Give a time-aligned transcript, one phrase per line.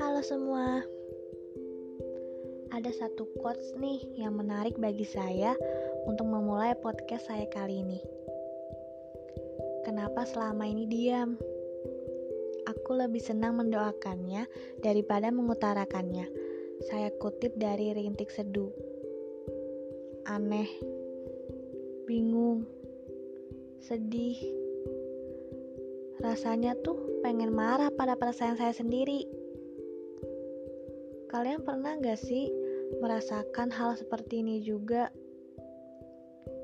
[0.00, 0.80] Halo semua.
[2.72, 5.52] Ada satu quotes nih yang menarik bagi saya
[6.08, 8.00] untuk memulai podcast saya kali ini.
[9.84, 11.36] Kenapa selama ini diam?
[12.64, 14.48] Aku lebih senang mendoakannya
[14.80, 16.32] daripada mengutarakannya.
[16.88, 18.72] Saya kutip dari Rintik Seduh.
[20.24, 20.72] Aneh,
[22.08, 22.64] bingung,
[23.86, 24.34] sedih.
[26.18, 29.22] Rasanya tuh pengen marah pada perasaan saya sendiri.
[31.30, 32.50] Kalian pernah gak sih
[32.98, 35.14] merasakan hal seperti ini juga?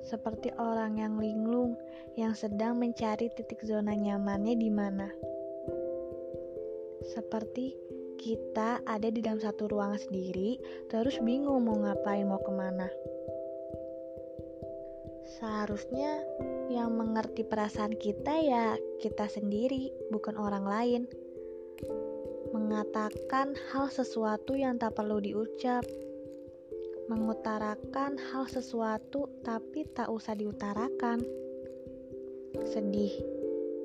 [0.02, 1.78] Seperti orang yang linglung
[2.18, 5.06] yang sedang mencari titik zona nyamannya di mana.
[7.06, 7.78] Seperti
[8.18, 10.58] kita ada di dalam satu ruangan sendiri,
[10.90, 12.90] terus bingung mau ngapain, mau ke mana.
[15.26, 16.18] Seharusnya
[16.66, 21.02] yang mengerti perasaan kita ya kita sendiri, bukan orang lain.
[22.52, 25.86] Mengatakan hal sesuatu yang tak perlu diucap.
[27.10, 31.22] Mengutarakan hal sesuatu tapi tak usah diutarakan.
[32.68, 33.14] Sedih.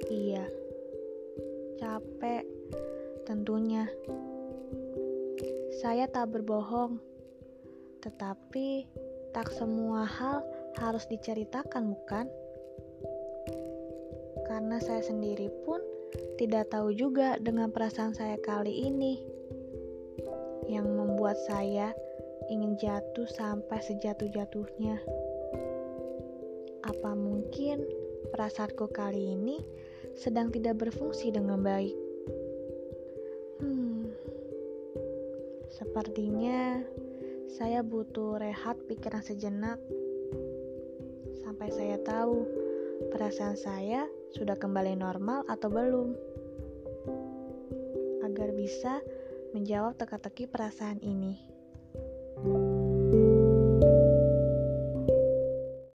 [0.10, 0.46] Iya.
[1.80, 2.44] Capek.
[3.26, 3.90] Tentunya.
[5.82, 7.00] Saya tak berbohong.
[8.04, 8.88] Tetapi
[9.36, 10.42] tak semua hal
[10.80, 12.26] harus diceritakan, bukan?
[14.48, 15.82] Karena saya sendiri pun
[16.40, 19.20] tidak tahu juga dengan perasaan saya kali ini
[20.70, 21.92] yang membuat saya
[22.48, 25.04] ingin jatuh sampai sejatuh-jatuhnya.
[26.88, 27.84] Apa mungkin
[28.32, 29.60] perasaanku kali ini
[30.16, 31.96] sedang tidak berfungsi dengan baik?
[33.60, 34.08] Hmm,
[35.68, 36.80] sepertinya
[37.52, 39.80] saya butuh rehat pikiran sejenak
[41.48, 42.44] sampai saya tahu
[43.08, 44.04] perasaan saya
[44.36, 46.12] sudah kembali normal atau belum.
[48.28, 49.00] Agar bisa
[49.56, 51.57] menjawab teka-teki perasaan ini.